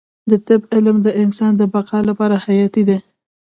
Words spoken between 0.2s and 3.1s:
د طب علم د انسان د بقا لپاره حیاتي دی